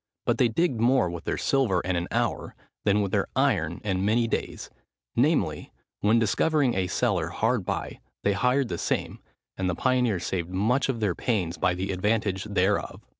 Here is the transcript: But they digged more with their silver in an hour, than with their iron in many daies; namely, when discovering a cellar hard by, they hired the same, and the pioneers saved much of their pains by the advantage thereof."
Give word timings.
But 0.25 0.39
they 0.39 0.47
digged 0.47 0.81
more 0.81 1.11
with 1.11 1.25
their 1.25 1.37
silver 1.37 1.79
in 1.81 1.95
an 1.95 2.07
hour, 2.09 2.55
than 2.85 3.03
with 3.03 3.11
their 3.11 3.27
iron 3.35 3.79
in 3.83 4.03
many 4.03 4.27
daies; 4.27 4.71
namely, 5.15 5.71
when 5.99 6.17
discovering 6.17 6.73
a 6.73 6.87
cellar 6.87 7.27
hard 7.27 7.65
by, 7.67 7.99
they 8.23 8.33
hired 8.33 8.69
the 8.69 8.79
same, 8.79 9.19
and 9.57 9.69
the 9.69 9.75
pioneers 9.75 10.25
saved 10.25 10.49
much 10.49 10.89
of 10.89 11.01
their 11.01 11.13
pains 11.13 11.59
by 11.59 11.75
the 11.75 11.91
advantage 11.91 12.45
thereof." 12.45 13.03